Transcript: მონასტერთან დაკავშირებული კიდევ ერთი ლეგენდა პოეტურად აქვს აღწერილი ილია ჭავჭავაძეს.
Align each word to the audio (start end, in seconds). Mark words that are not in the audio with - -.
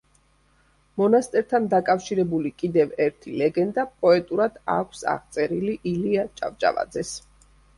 მონასტერთან 1.01 1.67
დაკავშირებული 1.73 2.51
კიდევ 2.63 2.95
ერთი 3.07 3.35
ლეგენდა 3.43 3.85
პოეტურად 4.07 4.59
აქვს 4.79 5.05
აღწერილი 5.15 5.77
ილია 5.93 6.27
ჭავჭავაძეს. 6.41 7.15